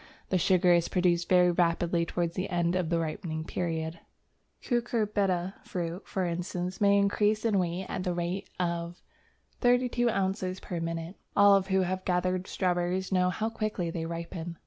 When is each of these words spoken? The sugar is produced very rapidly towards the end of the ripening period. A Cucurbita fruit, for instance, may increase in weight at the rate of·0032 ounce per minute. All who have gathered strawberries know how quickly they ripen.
The 0.29 0.39
sugar 0.39 0.71
is 0.73 0.87
produced 0.89 1.29
very 1.29 1.51
rapidly 1.51 2.07
towards 2.07 2.33
the 2.33 2.49
end 2.49 2.75
of 2.75 2.89
the 2.89 2.97
ripening 2.97 3.43
period. 3.43 3.99
A 3.99 4.65
Cucurbita 4.67 5.53
fruit, 5.63 6.07
for 6.07 6.25
instance, 6.25 6.81
may 6.81 6.97
increase 6.97 7.45
in 7.45 7.59
weight 7.59 7.85
at 7.87 8.03
the 8.03 8.15
rate 8.15 8.49
of·0032 8.59 10.09
ounce 10.09 10.59
per 10.59 10.79
minute. 10.79 11.17
All 11.35 11.61
who 11.61 11.81
have 11.81 12.03
gathered 12.03 12.47
strawberries 12.47 13.11
know 13.11 13.29
how 13.29 13.51
quickly 13.51 13.91
they 13.91 14.07
ripen. 14.07 14.57